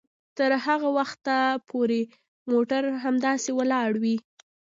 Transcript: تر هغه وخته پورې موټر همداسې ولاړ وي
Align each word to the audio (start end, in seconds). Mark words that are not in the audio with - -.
تر 0.37 0.51
هغه 0.65 0.89
وخته 0.97 1.35
پورې 1.69 2.01
موټر 2.51 2.83
همداسې 3.03 3.49
ولاړ 3.59 3.89
وي 4.03 4.17